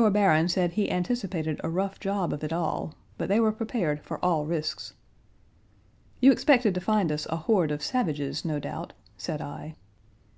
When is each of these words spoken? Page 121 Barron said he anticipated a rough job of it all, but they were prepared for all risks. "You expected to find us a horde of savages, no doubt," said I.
Page 0.00 0.04
121 0.14 0.24
Barron 0.26 0.48
said 0.48 0.72
he 0.72 0.90
anticipated 0.90 1.60
a 1.62 1.68
rough 1.68 2.00
job 2.00 2.32
of 2.32 2.42
it 2.42 2.54
all, 2.54 2.94
but 3.18 3.28
they 3.28 3.38
were 3.38 3.52
prepared 3.52 4.02
for 4.02 4.16
all 4.24 4.46
risks. 4.46 4.94
"You 6.20 6.32
expected 6.32 6.72
to 6.74 6.80
find 6.80 7.12
us 7.12 7.26
a 7.28 7.36
horde 7.36 7.70
of 7.70 7.82
savages, 7.82 8.42
no 8.42 8.58
doubt," 8.58 8.94
said 9.18 9.42
I. 9.42 9.74